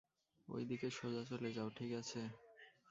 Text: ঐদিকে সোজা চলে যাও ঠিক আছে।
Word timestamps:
ঐদিকে 0.47 0.87
সোজা 0.91 1.21
চলে 1.23 1.49
যাও 1.53 1.69
ঠিক 1.69 1.91
আছে। 1.93 2.21